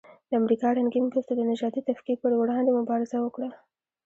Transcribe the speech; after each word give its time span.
د 0.29 0.31
امریکا 0.41 0.67
رنګین 0.77 1.05
پوستو 1.11 1.33
د 1.37 1.41
نژادي 1.51 1.81
تفکیک 1.89 2.17
پر 2.21 2.31
وړاندې 2.37 2.71
مبارزه 2.79 3.17
وکړه. 3.21 3.49